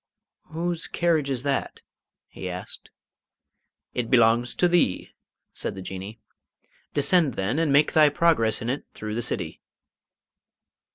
"Whose 0.49 0.87
carriage 0.87 1.29
is 1.29 1.43
that?" 1.43 1.83
he 2.27 2.49
asked. 2.49 2.89
"It 3.93 4.09
belongs 4.09 4.55
to 4.55 4.67
thee," 4.67 5.11
said 5.53 5.75
the 5.75 5.81
Jinnee; 5.83 6.17
"descend 6.95 7.35
then, 7.35 7.59
and 7.59 7.71
make 7.71 7.93
thy 7.93 8.09
progress 8.09 8.63
in 8.63 8.69
it 8.71 8.83
through 8.95 9.13
the 9.13 9.21
City." 9.21 9.61